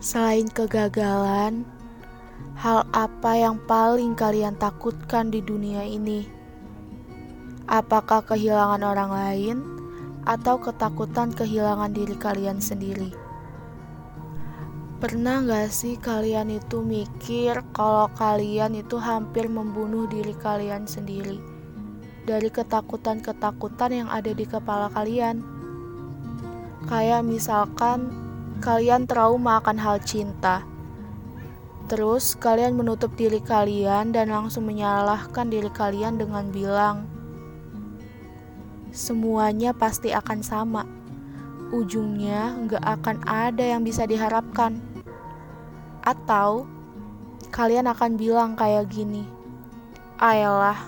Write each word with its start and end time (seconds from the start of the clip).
Selain 0.00 0.48
kegagalan, 0.48 1.68
hal 2.56 2.88
apa 2.96 3.36
yang 3.36 3.60
paling 3.68 4.16
kalian 4.16 4.56
takutkan 4.56 5.28
di 5.28 5.44
dunia 5.44 5.84
ini? 5.84 6.24
Apakah 7.68 8.24
kehilangan 8.24 8.80
orang 8.80 9.12
lain 9.12 9.56
atau 10.24 10.56
ketakutan 10.56 11.36
kehilangan 11.36 11.92
diri 11.92 12.16
kalian 12.16 12.64
sendiri? 12.64 13.12
Pernah 15.04 15.44
gak 15.44 15.68
sih 15.68 16.00
kalian 16.00 16.48
itu 16.48 16.80
mikir 16.80 17.60
kalau 17.76 18.08
kalian 18.16 18.80
itu 18.80 18.96
hampir 18.96 19.52
membunuh 19.52 20.08
diri 20.08 20.32
kalian 20.32 20.88
sendiri 20.88 21.36
dari 22.24 22.48
ketakutan-ketakutan 22.48 23.92
yang 23.92 24.08
ada 24.08 24.32
di 24.32 24.48
kepala 24.48 24.88
kalian? 24.96 25.44
Kayak 26.88 27.20
misalkan 27.28 28.29
kalian 28.60 29.08
trauma 29.08 29.56
akan 29.56 29.80
hal 29.80 29.96
cinta. 30.04 30.62
Terus 31.88 32.38
kalian 32.38 32.76
menutup 32.76 33.10
diri 33.18 33.42
kalian 33.42 34.14
dan 34.14 34.30
langsung 34.30 34.68
menyalahkan 34.68 35.50
diri 35.50 35.72
kalian 35.72 36.20
dengan 36.20 36.52
bilang, 36.52 37.08
semuanya 38.94 39.74
pasti 39.74 40.14
akan 40.14 40.38
sama. 40.44 40.84
Ujungnya 41.74 42.54
nggak 42.68 42.84
akan 42.84 43.16
ada 43.26 43.64
yang 43.64 43.82
bisa 43.82 44.06
diharapkan. 44.06 44.78
Atau 46.06 46.68
kalian 47.50 47.90
akan 47.90 48.14
bilang 48.14 48.54
kayak 48.54 48.86
gini, 48.92 49.26
Ayolah, 50.20 50.78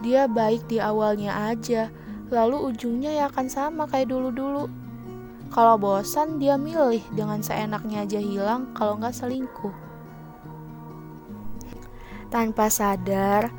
dia 0.00 0.24
baik 0.26 0.64
di 0.66 0.80
awalnya 0.80 1.52
aja, 1.52 1.92
lalu 2.32 2.72
ujungnya 2.72 3.14
ya 3.14 3.24
akan 3.28 3.46
sama 3.46 3.84
kayak 3.86 4.10
dulu-dulu. 4.10 4.85
Kalau 5.50 5.80
bosan, 5.80 6.36
dia 6.36 6.58
milih 6.60 7.02
dengan 7.14 7.40
seenaknya 7.40 8.04
aja 8.04 8.20
hilang 8.20 8.72
kalau 8.76 8.98
nggak 9.00 9.14
selingkuh. 9.14 9.72
Tanpa 12.28 12.68
sadar, 12.68 13.54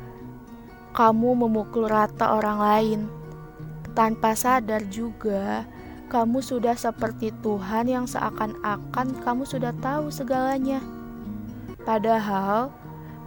kamu 0.92 1.46
memukul 1.46 1.88
rata 1.88 2.36
orang 2.36 2.58
lain. 2.60 3.00
Tanpa 3.96 4.36
sadar 4.38 4.86
juga, 4.86 5.66
kamu 6.08 6.40
sudah 6.40 6.72
seperti 6.72 7.34
Tuhan 7.44 7.84
yang 7.90 8.08
seakan-akan 8.08 9.18
kamu 9.20 9.42
sudah 9.44 9.76
tahu 9.84 10.08
segalanya. 10.08 10.80
Padahal, 11.84 12.72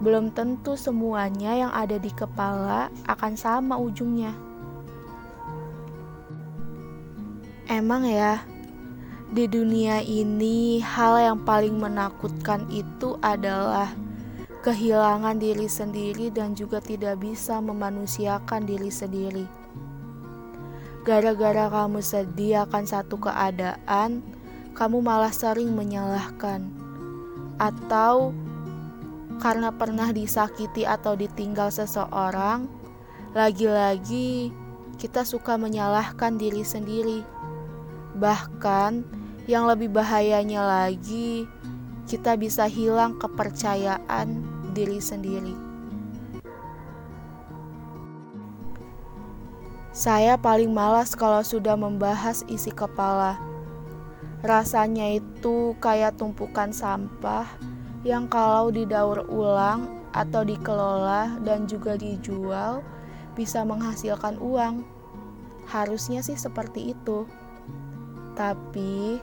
belum 0.01 0.33
tentu 0.33 0.73
semuanya 0.73 1.53
yang 1.53 1.71
ada 1.73 2.01
di 2.01 2.09
kepala 2.09 2.89
akan 3.05 3.33
sama 3.37 3.77
ujungnya. 3.77 4.33
Emang 7.69 8.03
ya, 8.03 8.41
di 9.31 9.47
dunia 9.47 10.03
ini, 10.03 10.83
hal 10.83 11.15
yang 11.15 11.39
paling 11.47 11.79
menakutkan 11.79 12.67
itu 12.67 13.15
adalah 13.23 13.87
kehilangan 14.59 15.39
diri 15.39 15.71
sendiri 15.71 16.27
dan 16.27 16.51
juga 16.51 16.83
tidak 16.83 17.23
bisa 17.23 17.63
memanusiakan 17.63 18.67
diri 18.67 18.91
sendiri. 18.91 19.47
Gara-gara 21.07 21.71
kamu 21.71 22.03
sedih 22.03 22.67
akan 22.67 22.83
satu 22.83 23.15
keadaan, 23.23 24.19
kamu 24.75 24.99
malah 24.99 25.31
sering 25.31 25.71
menyalahkan, 25.79 26.67
atau 27.55 28.35
karena 29.39 29.71
pernah 29.71 30.11
disakiti 30.11 30.83
atau 30.83 31.15
ditinggal 31.15 31.71
seseorang, 31.71 32.67
lagi-lagi 33.31 34.51
kita 34.99 35.23
suka 35.23 35.55
menyalahkan 35.55 36.35
diri 36.35 36.67
sendiri. 36.67 37.23
Bahkan, 38.19 39.20
yang 39.49 39.65
lebih 39.65 39.89
bahayanya 39.89 40.61
lagi, 40.61 41.49
kita 42.05 42.35
bisa 42.37 42.67
hilang 42.67 43.17
kepercayaan 43.17 44.43
diri 44.75 44.99
sendiri. 44.99 45.55
Saya 49.91 50.39
paling 50.39 50.71
malas 50.71 51.11
kalau 51.19 51.43
sudah 51.43 51.75
membahas 51.75 52.47
isi 52.47 52.71
kepala. 52.71 53.35
Rasanya 54.39 55.19
itu 55.19 55.75
kayak 55.83 56.15
tumpukan 56.15 56.71
sampah 56.71 57.45
yang 58.01 58.25
kalau 58.31 58.71
didaur 58.71 59.27
ulang 59.27 60.01
atau 60.15 60.47
dikelola 60.47 61.37
dan 61.43 61.67
juga 61.67 61.99
dijual 61.99 62.79
bisa 63.35 63.67
menghasilkan 63.67 64.39
uang. 64.39 64.87
Harusnya 65.67 66.23
sih 66.23 66.39
seperti 66.39 66.95
itu. 66.95 67.27
Tapi 68.33 69.19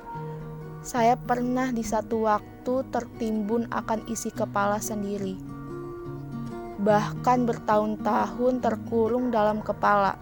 saya 0.82 1.18
pernah 1.18 1.74
di 1.74 1.82
satu 1.82 2.22
waktu 2.24 2.86
tertimbun 2.94 3.66
akan 3.74 4.06
isi 4.06 4.30
kepala 4.30 4.78
sendiri. 4.78 5.34
Bahkan 6.78 7.38
bertahun-tahun 7.44 8.54
terkurung 8.62 9.34
dalam 9.34 9.58
kepala. 9.60 10.14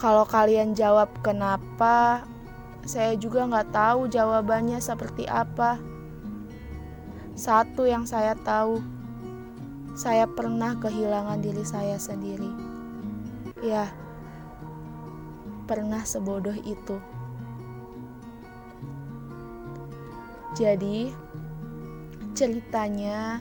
Kalau 0.00 0.24
kalian 0.24 0.72
jawab 0.72 1.12
kenapa, 1.20 2.24
saya 2.88 3.12
juga 3.20 3.44
nggak 3.44 3.68
tahu 3.68 4.08
jawabannya 4.08 4.80
seperti 4.80 5.28
apa. 5.28 5.76
Satu 7.36 7.84
yang 7.84 8.08
saya 8.08 8.32
tahu, 8.32 8.80
saya 9.92 10.24
pernah 10.24 10.80
kehilangan 10.80 11.44
diri 11.44 11.64
saya 11.68 12.00
sendiri. 12.00 12.48
Ya, 13.60 13.92
pernah 15.68 16.00
sebodoh 16.08 16.56
itu. 16.64 16.96
Jadi, 20.58 21.14
ceritanya 22.34 23.38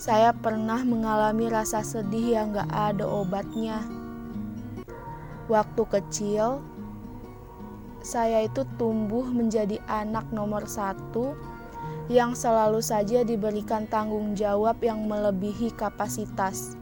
saya 0.00 0.32
pernah 0.32 0.80
mengalami 0.82 1.48
rasa 1.48 1.84
sedih 1.84 2.40
yang 2.40 2.56
gak 2.56 2.68
ada 2.72 3.04
obatnya. 3.04 3.84
Waktu 5.48 5.82
kecil, 5.88 6.64
saya 8.04 8.44
itu 8.44 8.68
tumbuh 8.76 9.24
menjadi 9.24 9.80
anak 9.88 10.28
nomor 10.28 10.68
satu 10.68 11.36
yang 12.12 12.36
selalu 12.36 12.84
saja 12.84 13.24
diberikan 13.24 13.88
tanggung 13.88 14.36
jawab 14.36 14.76
yang 14.84 15.08
melebihi 15.08 15.72
kapasitas. 15.72 16.76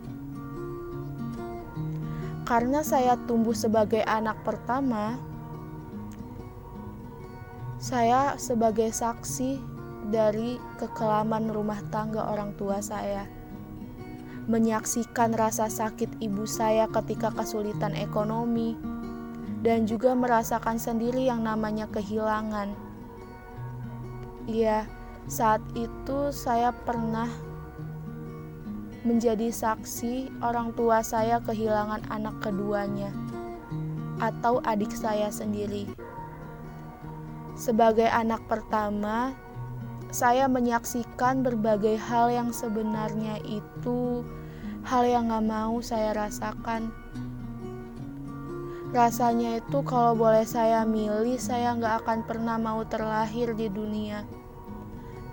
Karena 2.43 2.83
saya 2.83 3.15
tumbuh 3.31 3.55
sebagai 3.55 4.03
anak 4.03 4.43
pertama, 4.43 5.15
saya 7.83 8.39
sebagai 8.39 8.95
saksi 8.95 9.59
dari 10.15 10.55
kekelaman 10.79 11.51
rumah 11.51 11.83
tangga 11.91 12.31
orang 12.31 12.55
tua 12.55 12.79
saya. 12.79 13.27
Menyaksikan 14.47 15.35
rasa 15.35 15.67
sakit 15.67 16.23
ibu 16.23 16.47
saya 16.47 16.87
ketika 16.87 17.35
kesulitan 17.35 17.99
ekonomi 17.99 18.79
dan 19.67 19.91
juga 19.91 20.15
merasakan 20.15 20.79
sendiri 20.79 21.27
yang 21.27 21.43
namanya 21.43 21.91
kehilangan. 21.91 22.71
Iya, 24.47 24.87
saat 25.27 25.63
itu 25.75 26.31
saya 26.31 26.71
pernah 26.71 27.27
menjadi 29.03 29.51
saksi 29.51 30.31
orang 30.39 30.71
tua 30.79 31.03
saya 31.03 31.43
kehilangan 31.43 32.07
anak 32.15 32.39
keduanya 32.47 33.11
atau 34.23 34.63
adik 34.63 34.95
saya 34.95 35.35
sendiri. 35.35 36.12
Sebagai 37.63 38.11
anak 38.11 38.43
pertama, 38.51 39.39
saya 40.11 40.51
menyaksikan 40.51 41.47
berbagai 41.47 41.95
hal 41.95 42.27
yang 42.27 42.51
sebenarnya 42.51 43.39
itu 43.47 44.27
hal 44.83 45.07
yang 45.07 45.31
gak 45.31 45.47
mau 45.47 45.79
saya 45.79 46.11
rasakan. 46.11 46.91
Rasanya 48.91 49.63
itu 49.63 49.79
kalau 49.87 50.19
boleh 50.19 50.43
saya 50.43 50.83
milih, 50.83 51.39
saya 51.39 51.79
gak 51.79 52.03
akan 52.03 52.27
pernah 52.27 52.59
mau 52.59 52.83
terlahir 52.83 53.55
di 53.55 53.71
dunia. 53.71 54.27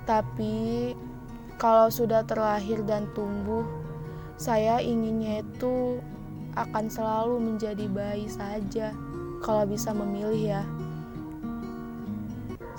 Tapi 0.05 0.93
kalau 1.57 1.89
sudah 1.89 2.21
terlahir 2.29 2.85
dan 2.85 3.09
tumbuh, 3.17 3.65
saya 4.37 4.77
inginnya 4.77 5.41
itu 5.41 5.97
akan 6.53 6.93
selalu 6.93 7.41
menjadi 7.41 7.89
bayi 7.89 8.29
saja 8.29 8.93
kalau 9.41 9.65
bisa 9.65 9.97
memilih 9.97 10.61
ya. 10.61 10.63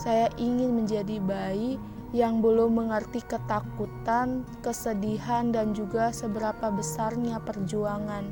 Saya 0.01 0.33
ingin 0.41 0.81
menjadi 0.81 1.21
bayi 1.21 1.77
yang 2.17 2.41
belum 2.41 2.73
mengerti 2.73 3.21
ketakutan, 3.21 4.49
kesedihan, 4.65 5.53
dan 5.53 5.77
juga 5.77 6.09
seberapa 6.09 6.73
besarnya 6.73 7.37
perjuangan. 7.45 8.25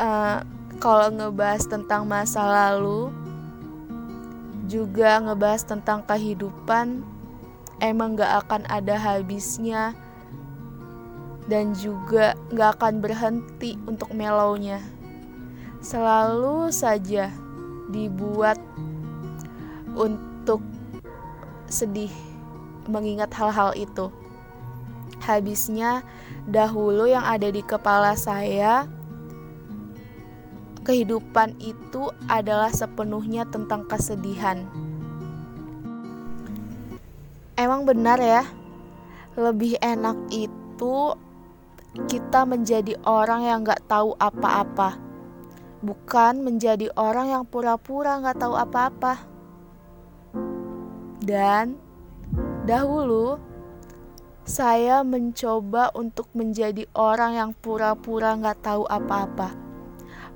Uh, 0.00 0.40
kalau 0.80 1.12
ngebahas 1.12 1.68
tentang 1.68 2.08
masa 2.08 2.40
lalu, 2.40 3.12
juga 4.64 5.20
ngebahas 5.20 5.76
tentang 5.76 6.08
kehidupan, 6.08 7.04
emang 7.84 8.16
gak 8.16 8.48
akan 8.48 8.64
ada 8.72 8.96
habisnya, 8.96 9.92
dan 11.52 11.76
juga 11.76 12.32
gak 12.48 12.80
akan 12.80 13.04
berhenti 13.04 13.76
untuk 13.84 14.08
melownya. 14.16 14.80
Selalu 15.84 16.72
saja 16.72 17.28
dibuat 17.92 18.56
untuk 19.96 20.60
sedih 21.68 22.12
mengingat 22.88 23.32
hal-hal 23.36 23.76
itu. 23.76 24.08
Habisnya, 25.20 26.00
dahulu 26.48 27.04
yang 27.04 27.24
ada 27.24 27.52
di 27.52 27.60
kepala 27.60 28.16
saya, 28.16 28.88
kehidupan 30.88 31.60
itu 31.60 32.08
adalah 32.32 32.72
sepenuhnya 32.72 33.44
tentang 33.44 33.84
kesedihan. 33.84 34.64
Emang 37.60 37.84
benar 37.84 38.16
ya, 38.22 38.48
lebih 39.36 39.76
enak 39.84 40.16
itu 40.32 41.12
kita 42.08 42.46
menjadi 42.48 42.96
orang 43.04 43.44
yang 43.44 43.58
gak 43.66 43.84
tahu 43.90 44.16
apa-apa, 44.16 44.96
bukan 45.84 46.40
menjadi 46.40 46.88
orang 46.96 47.34
yang 47.34 47.44
pura-pura 47.44 48.22
gak 48.24 48.40
tahu 48.40 48.54
apa-apa. 48.56 49.37
Dan 51.28 51.76
Dahulu, 52.68 53.40
saya 54.44 55.00
mencoba 55.00 55.88
untuk 55.96 56.28
menjadi 56.36 56.84
orang 56.92 57.32
yang 57.32 57.50
pura-pura 57.56 58.36
nggak 58.36 58.60
tahu 58.60 58.84
apa-apa. 58.84 59.56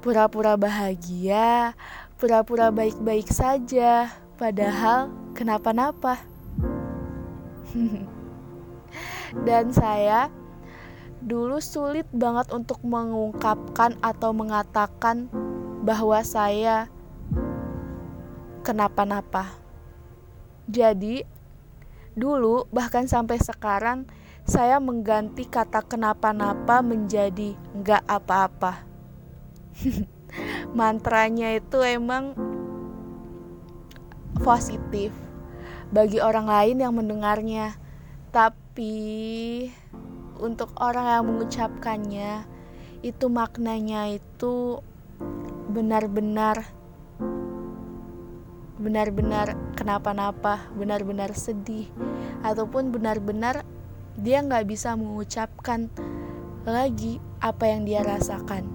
Pura-pura 0.00 0.56
bahagia, 0.56 1.76
pura-pura 2.16 2.72
baik-baik 2.72 3.28
saja, 3.28 4.08
padahal 4.40 5.12
kenapa-napa. 5.36 6.24
Dan 9.46 9.76
saya 9.76 10.32
dulu 11.20 11.60
sulit 11.60 12.08
banget 12.16 12.48
untuk 12.48 12.80
mengungkapkan 12.80 14.00
atau 14.00 14.32
mengatakan 14.32 15.28
bahwa 15.84 16.24
saya 16.24 16.88
kenapa-napa. 18.64 19.61
Jadi, 20.70 21.42
Dulu, 22.12 22.68
bahkan 22.68 23.08
sampai 23.08 23.40
sekarang, 23.40 24.04
saya 24.44 24.76
mengganti 24.76 25.48
kata 25.48 25.80
kenapa-napa 25.80 26.84
menjadi 26.84 27.56
nggak 27.72 28.04
apa-apa. 28.04 28.84
Mantranya 30.76 31.56
itu 31.56 31.80
emang 31.80 32.36
positif 34.44 35.16
bagi 35.88 36.20
orang 36.20 36.44
lain 36.44 36.84
yang 36.84 36.92
mendengarnya, 37.00 37.80
tapi 38.28 39.72
untuk 40.36 40.76
orang 40.84 41.16
yang 41.16 41.24
mengucapkannya, 41.32 42.44
itu 43.00 43.24
maknanya 43.32 44.20
itu 44.20 44.84
benar-benar 45.72 46.68
benar-benar 48.82 49.54
kenapa-napa, 49.78 50.66
benar-benar 50.74 51.32
sedih, 51.38 51.86
ataupun 52.42 52.90
benar-benar 52.90 53.62
dia 54.18 54.42
nggak 54.42 54.66
bisa 54.66 54.98
mengucapkan 54.98 55.88
lagi 56.66 57.22
apa 57.38 57.64
yang 57.70 57.86
dia 57.86 58.02
rasakan. 58.02 58.66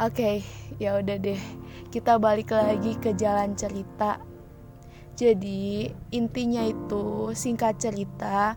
Oke, 0.00 0.16
okay, 0.16 0.36
ya 0.80 0.96
udah 0.96 1.20
deh. 1.20 1.40
Kita 1.92 2.16
balik 2.16 2.56
lagi 2.56 2.96
ke 2.96 3.12
jalan 3.12 3.52
cerita 3.52 4.30
jadi, 5.20 5.92
intinya 6.16 6.64
itu 6.64 7.36
singkat 7.36 7.76
cerita, 7.76 8.56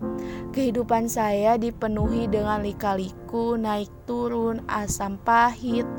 kehidupan 0.54 1.10
saya 1.10 1.58
dipenuhi 1.58 2.30
dengan 2.30 2.62
lika-liku, 2.62 3.58
naik 3.58 3.90
turun, 4.06 4.62
asam 4.70 5.18
pahit, 5.26 5.90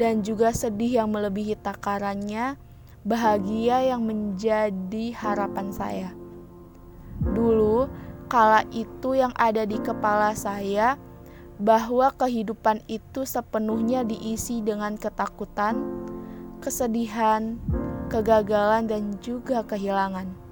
dan 0.00 0.24
juga 0.24 0.50
sedih 0.56 1.04
yang 1.04 1.12
melebihi 1.12 1.60
takarannya, 1.60 2.56
bahagia 3.04 3.84
yang 3.84 4.08
menjadi 4.08 5.12
harapan 5.12 5.68
saya. 5.68 6.10
Dulu, 7.20 7.86
kala 8.32 8.64
itu 8.72 9.12
yang 9.12 9.36
ada 9.36 9.68
di 9.68 9.76
kepala 9.76 10.32
saya 10.32 10.96
bahwa 11.60 12.08
kehidupan 12.16 12.80
itu 12.88 13.28
sepenuhnya 13.28 14.08
diisi 14.08 14.64
dengan 14.64 14.96
ketakutan, 14.96 15.84
kesedihan, 16.64 17.60
kegagalan, 18.08 18.88
dan 18.88 19.20
juga 19.20 19.60
kehilangan. 19.68 20.47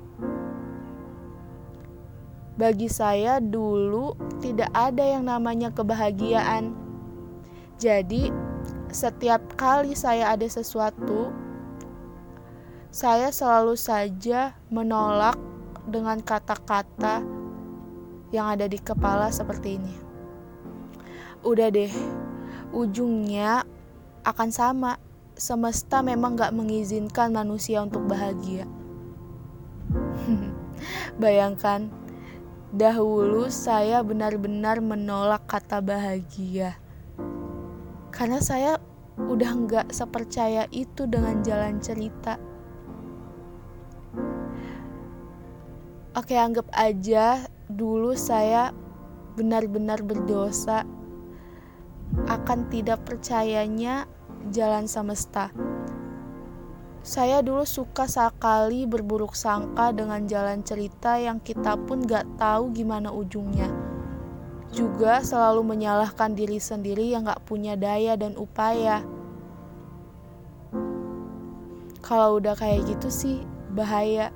Bagi 2.56 2.88
saya, 2.88 3.37
dulu 3.37 4.17
tidak 4.41 4.73
ada 4.73 5.05
yang 5.05 5.29
namanya 5.29 5.69
kebahagiaan. 5.76 6.73
Jadi, 7.76 8.32
setiap 8.88 9.44
kali 9.61 9.93
saya 9.93 10.32
ada 10.32 10.49
sesuatu, 10.49 11.29
saya 12.88 13.29
selalu 13.29 13.76
saja 13.76 14.56
menolak 14.73 15.37
dengan 15.85 16.17
kata-kata 16.25 17.20
yang 18.32 18.49
ada 18.56 18.64
di 18.64 18.81
kepala 18.81 19.29
seperti 19.29 19.76
ini. 19.76 19.94
Udah 21.44 21.69
deh, 21.69 21.93
ujungnya 22.73 23.69
akan 24.25 24.49
sama 24.49 24.97
semesta 25.37 26.00
memang 26.00 26.41
gak 26.41 26.56
mengizinkan 26.56 27.37
manusia 27.37 27.85
untuk 27.85 28.09
bahagia. 28.09 28.64
Bayangkan, 31.23 32.06
dahulu 32.76 33.49
saya 33.49 34.05
benar-benar 34.05 34.84
menolak 34.84 35.49
kata 35.49 35.81
bahagia. 35.81 36.76
Karena 38.12 38.37
saya 38.44 38.76
udah 39.17 39.52
gak 39.64 39.88
sepercaya 39.96 40.69
itu 40.69 41.08
dengan 41.08 41.40
jalan 41.40 41.81
cerita. 41.81 42.37
Oke, 46.12 46.37
anggap 46.37 46.69
aja 46.76 47.49
dulu 47.73 48.12
saya 48.12 48.76
benar-benar 49.40 50.05
berdosa 50.05 50.84
akan 52.28 52.69
tidak 52.69 53.08
percayanya 53.08 54.05
jalan 54.52 54.84
semesta. 54.84 55.49
Saya 57.06 57.38
dulu 57.38 57.62
suka 57.62 58.11
sekali 58.11 58.82
berburuk 58.82 59.38
sangka 59.38 59.94
dengan 59.94 60.26
jalan 60.26 60.67
cerita 60.67 61.14
yang 61.14 61.38
kita 61.38 61.79
pun 61.79 62.03
gak 62.03 62.26
tahu 62.35 62.75
gimana 62.75 63.14
ujungnya. 63.14 63.70
Juga 64.75 65.23
selalu 65.23 65.62
menyalahkan 65.62 66.35
diri 66.35 66.58
sendiri 66.58 67.14
yang 67.14 67.31
gak 67.31 67.47
punya 67.47 67.79
daya 67.79 68.19
dan 68.19 68.35
upaya. 68.35 69.07
Kalau 72.02 72.42
udah 72.42 72.59
kayak 72.59 72.90
gitu 72.90 73.07
sih 73.07 73.38
bahaya. 73.71 74.35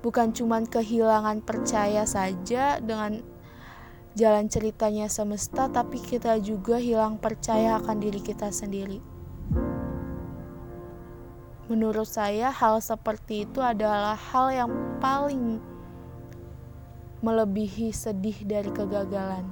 Bukan 0.00 0.32
cuman 0.32 0.64
kehilangan 0.64 1.44
percaya 1.44 2.08
saja 2.08 2.80
dengan 2.80 3.20
jalan 4.16 4.48
ceritanya 4.48 5.12
semesta, 5.12 5.68
tapi 5.68 6.00
kita 6.00 6.40
juga 6.40 6.80
hilang 6.80 7.20
percaya 7.20 7.76
akan 7.76 8.00
diri 8.00 8.24
kita 8.24 8.48
sendiri. 8.48 9.15
Menurut 11.66 12.06
saya, 12.06 12.54
hal 12.54 12.78
seperti 12.78 13.42
itu 13.42 13.58
adalah 13.58 14.14
hal 14.14 14.54
yang 14.54 14.70
paling 15.02 15.58
melebihi 17.26 17.90
sedih 17.90 18.38
dari 18.46 18.70
kegagalan. 18.70 19.42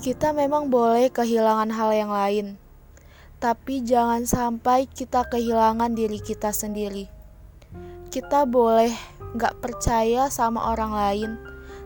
Kita 0.00 0.32
memang 0.32 0.72
boleh 0.72 1.12
kehilangan 1.12 1.68
hal 1.68 1.90
yang 1.92 2.08
lain, 2.08 2.46
tapi 3.44 3.84
jangan 3.84 4.24
sampai 4.24 4.88
kita 4.88 5.28
kehilangan 5.28 5.92
diri 5.92 6.16
kita 6.16 6.48
sendiri. 6.48 7.12
Kita 8.08 8.48
boleh 8.48 8.96
gak 9.36 9.60
percaya 9.60 10.32
sama 10.32 10.72
orang 10.72 10.92
lain, 10.96 11.30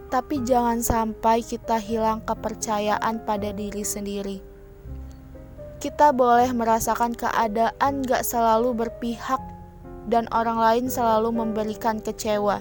tapi 0.06 0.46
jangan 0.46 0.86
sampai 0.86 1.42
kita 1.42 1.82
hilang 1.82 2.22
kepercayaan 2.22 3.26
pada 3.26 3.50
diri 3.50 3.82
sendiri 3.82 4.47
kita 5.78 6.10
boleh 6.10 6.50
merasakan 6.50 7.14
keadaan 7.14 8.02
gak 8.02 8.26
selalu 8.26 8.74
berpihak 8.74 9.38
dan 10.10 10.26
orang 10.34 10.58
lain 10.58 10.86
selalu 10.90 11.30
memberikan 11.30 12.02
kecewa. 12.02 12.58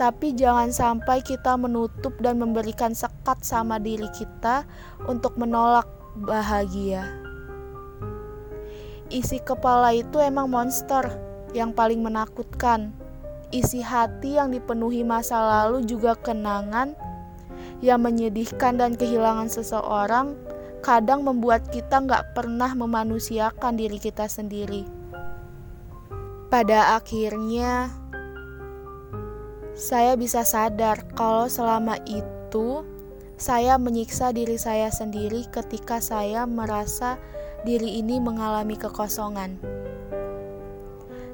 Tapi 0.00 0.32
jangan 0.32 0.72
sampai 0.72 1.20
kita 1.20 1.60
menutup 1.60 2.16
dan 2.24 2.40
memberikan 2.40 2.96
sekat 2.96 3.44
sama 3.44 3.76
diri 3.76 4.08
kita 4.16 4.64
untuk 5.04 5.36
menolak 5.36 5.84
bahagia. 6.16 7.04
Isi 9.12 9.36
kepala 9.44 9.92
itu 9.92 10.16
emang 10.16 10.48
monster 10.48 11.04
yang 11.52 11.76
paling 11.76 12.00
menakutkan. 12.00 12.96
Isi 13.52 13.84
hati 13.84 14.40
yang 14.40 14.48
dipenuhi 14.48 15.04
masa 15.04 15.36
lalu 15.44 15.84
juga 15.84 16.16
kenangan 16.16 16.96
yang 17.84 18.00
menyedihkan 18.00 18.80
dan 18.80 18.96
kehilangan 18.96 19.52
seseorang 19.52 20.32
kadang 20.82 21.22
membuat 21.22 21.70
kita 21.70 22.02
nggak 22.02 22.34
pernah 22.34 22.74
memanusiakan 22.74 23.78
diri 23.78 24.02
kita 24.02 24.26
sendiri. 24.26 24.82
Pada 26.50 26.98
akhirnya, 26.98 27.88
saya 29.72 30.18
bisa 30.20 30.44
sadar 30.44 31.06
kalau 31.16 31.48
selama 31.48 31.96
itu 32.04 32.84
saya 33.40 33.80
menyiksa 33.80 34.34
diri 34.36 34.60
saya 34.60 34.92
sendiri 34.92 35.48
ketika 35.48 36.02
saya 36.02 36.44
merasa 36.44 37.16
diri 37.64 38.02
ini 38.02 38.20
mengalami 38.20 38.76
kekosongan. 38.76 39.56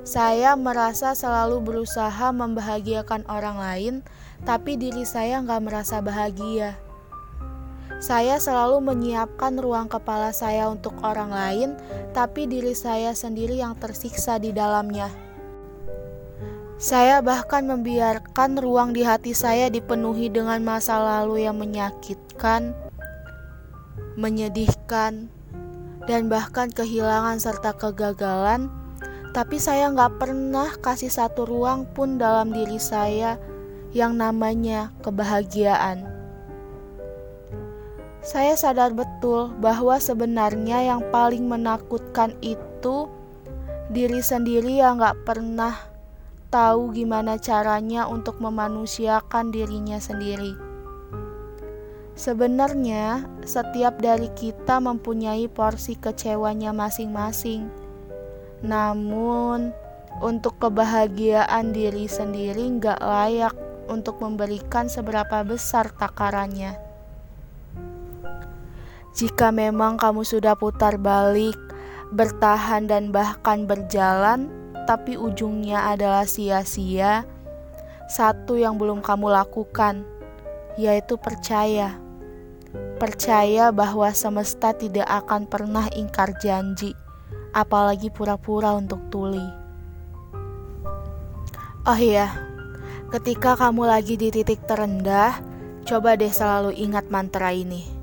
Saya 0.09 0.57
merasa 0.57 1.13
selalu 1.13 1.61
berusaha 1.61 2.33
membahagiakan 2.33 3.29
orang 3.29 3.57
lain, 3.61 3.95
tapi 4.49 4.81
diri 4.81 5.05
saya 5.05 5.45
nggak 5.45 5.61
merasa 5.69 6.01
bahagia. 6.01 6.81
Saya 7.99 8.37
selalu 8.37 8.85
menyiapkan 8.85 9.57
ruang 9.57 9.89
kepala 9.89 10.31
saya 10.31 10.69
untuk 10.69 10.95
orang 11.01 11.33
lain, 11.33 11.71
tapi 12.13 12.45
diri 12.45 12.77
saya 12.77 13.17
sendiri 13.17 13.57
yang 13.57 13.75
tersiksa 13.81 14.37
di 14.37 14.53
dalamnya. 14.53 15.09
Saya 16.79 17.19
bahkan 17.19 17.67
membiarkan 17.67 18.63
ruang 18.63 18.95
di 18.95 19.03
hati 19.03 19.35
saya 19.35 19.67
dipenuhi 19.67 20.31
dengan 20.31 20.63
masa 20.63 21.03
lalu 21.03 21.43
yang 21.43 21.59
menyakitkan, 21.59 22.71
menyedihkan, 24.15 25.27
dan 26.07 26.31
bahkan 26.31 26.71
kehilangan 26.71 27.43
serta 27.43 27.75
kegagalan. 27.75 28.71
Tapi 29.35 29.59
saya 29.59 29.91
nggak 29.91 30.23
pernah 30.23 30.71
kasih 30.79 31.11
satu 31.11 31.51
ruang 31.51 31.83
pun 31.99 32.15
dalam 32.15 32.55
diri 32.55 32.79
saya 32.79 33.43
yang 33.91 34.15
namanya 34.15 34.95
kebahagiaan. 35.03 36.18
Saya 38.29 38.61
sadar 38.61 38.93
betul 38.93 39.57
bahwa 39.57 39.97
sebenarnya 39.97 40.85
yang 40.85 41.01
paling 41.09 41.49
menakutkan 41.49 42.37
itu 42.45 43.09
diri 43.89 44.21
sendiri 44.21 44.85
yang 44.85 45.01
nggak 45.01 45.25
pernah 45.25 45.73
tahu 46.53 46.93
gimana 46.93 47.41
caranya 47.41 48.05
untuk 48.05 48.37
memanusiakan 48.37 49.49
dirinya 49.49 49.97
sendiri. 49.97 50.53
Sebenarnya, 52.21 53.25
setiap 53.49 53.97
dari 53.97 54.29
kita 54.37 54.77
mempunyai 54.77 55.49
porsi 55.49 55.97
kecewanya 55.97 56.77
masing-masing. 56.77 57.73
Namun, 58.61 59.73
untuk 60.21 60.61
kebahagiaan 60.61 61.73
diri 61.73 62.05
sendiri 62.05 62.77
nggak 62.77 63.01
layak 63.01 63.57
untuk 63.89 64.21
memberikan 64.21 64.85
seberapa 64.93 65.41
besar 65.49 65.89
takarannya. 65.97 66.88
Jika 69.17 69.49
memang 69.55 69.97
kamu 69.97 70.23
sudah 70.27 70.55
putar 70.55 71.01
balik, 71.01 71.57
bertahan, 72.13 72.89
dan 72.89 73.13
bahkan 73.13 73.65
berjalan, 73.69 74.49
tapi 74.89 75.21
ujungnya 75.21 75.93
adalah 75.93 76.25
sia-sia, 76.25 77.29
satu 78.09 78.57
yang 78.57 78.81
belum 78.81 79.05
kamu 79.05 79.29
lakukan, 79.29 80.01
yaitu 80.81 81.21
percaya. 81.21 82.01
Percaya 82.97 83.69
bahwa 83.69 84.09
semesta 84.17 84.73
tidak 84.73 85.09
akan 85.09 85.45
pernah 85.45 85.89
ingkar 85.93 86.37
janji, 86.41 86.97
apalagi 87.53 88.09
pura-pura 88.09 88.73
untuk 88.77 89.01
tuli. 89.13 89.45
Oh 91.89 91.97
iya, 91.97 92.33
ketika 93.13 93.57
kamu 93.57 93.89
lagi 93.89 94.21
di 94.21 94.29
titik 94.29 94.65
terendah, 94.69 95.41
coba 95.89 96.17
deh 96.17 96.33
selalu 96.33 96.77
ingat 96.77 97.09
mantra 97.09 97.53
ini. 97.53 97.98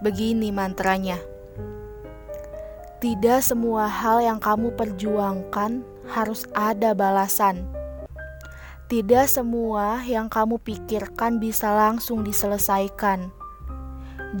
Begini 0.00 0.48
mantranya. 0.48 1.20
Tidak 3.04 3.40
semua 3.44 3.84
hal 3.84 4.24
yang 4.24 4.40
kamu 4.40 4.72
perjuangkan 4.72 5.84
harus 6.08 6.48
ada 6.56 6.96
balasan. 6.96 7.68
Tidak 8.88 9.28
semua 9.28 10.00
yang 10.08 10.32
kamu 10.32 10.56
pikirkan 10.60 11.36
bisa 11.36 11.72
langsung 11.76 12.24
diselesaikan. 12.24 13.28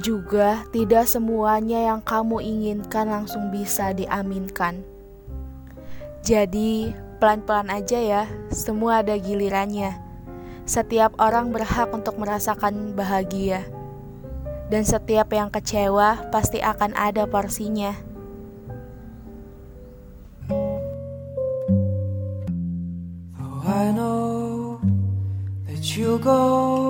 Juga 0.00 0.64
tidak 0.72 1.04
semuanya 1.04 1.92
yang 1.92 2.00
kamu 2.00 2.40
inginkan 2.40 3.12
langsung 3.12 3.52
bisa 3.52 3.92
diaminkan. 3.92 4.80
Jadi, 6.24 6.96
pelan-pelan 7.20 7.68
aja 7.68 8.00
ya, 8.00 8.22
semua 8.48 9.04
ada 9.04 9.12
gilirannya. 9.16 9.92
Setiap 10.64 11.16
orang 11.20 11.52
berhak 11.52 11.92
untuk 11.92 12.16
merasakan 12.16 12.96
bahagia. 12.96 13.79
Dan 14.70 14.86
setiap 14.86 15.34
yang 15.34 15.50
kecewa 15.50 16.30
pasti 16.30 16.62
akan 16.62 16.94
ada 16.94 17.26
porsinya. 17.26 17.90
I 23.70 23.92
know 23.92 24.80
that 25.66 25.84
you 25.94 26.18
go 26.18 26.89